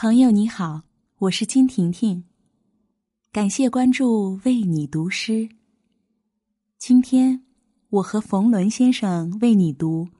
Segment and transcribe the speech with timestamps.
[0.00, 0.82] 朋友你好，
[1.18, 2.22] 我是金婷婷，
[3.32, 5.48] 感谢关注，为你读诗。
[6.78, 7.42] 今天
[7.90, 10.10] 我和冯仑先生为你读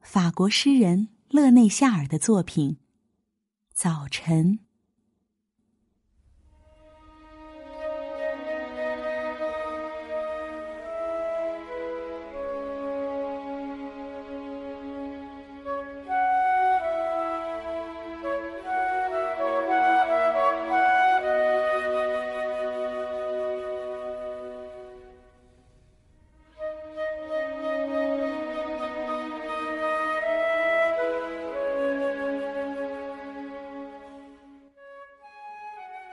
[0.00, 2.70] 法国诗人勒内夏尔的作品
[3.72, 4.58] 《早晨》。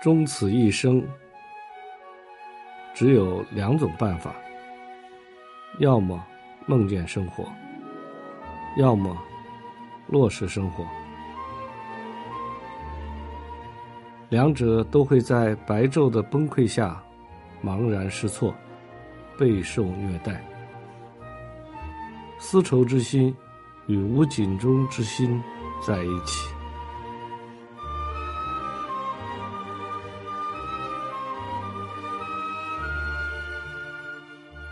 [0.05, 1.03] 终此一生，
[2.93, 4.35] 只有两种办法：
[5.79, 6.23] 要么
[6.67, 7.43] 梦见生活，
[8.77, 9.17] 要么
[10.05, 10.85] 落实生活。
[14.29, 17.03] 两者都会在白昼的崩溃下
[17.63, 18.53] 茫然失措，
[19.39, 20.39] 备受虐待。
[22.37, 23.35] 丝绸之心
[23.87, 25.41] 与无尽中之心
[25.81, 26.54] 在一起。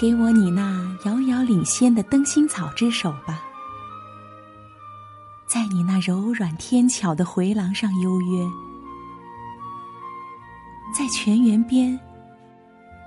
[0.03, 3.41] 给我你那遥遥领先的灯芯草之手吧，
[5.45, 8.45] 在你那柔软天巧的回廊上幽约，
[10.93, 11.97] 在泉源边，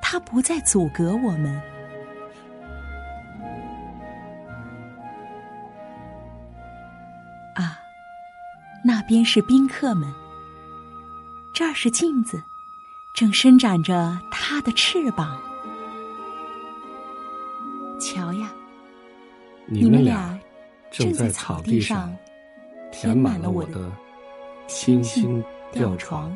[0.00, 1.55] 它不再阻隔我们。
[7.56, 7.77] 啊，
[8.83, 10.10] 那边是宾客们，
[11.53, 12.42] 这儿是镜子，
[13.12, 15.38] 正伸展着它的翅膀。
[18.17, 18.50] 瞧呀
[19.67, 20.41] 你们俩
[20.91, 22.17] 正在草地上
[22.91, 23.92] 填满了我的
[24.67, 26.34] 星星吊床。